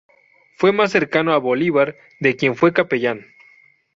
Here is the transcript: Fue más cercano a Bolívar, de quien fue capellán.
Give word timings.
Fue 0.55 0.71
más 0.71 0.91
cercano 0.91 1.31
a 1.31 1.37
Bolívar, 1.37 1.95
de 2.19 2.35
quien 2.35 2.55
fue 2.55 2.73
capellán. 2.73 3.27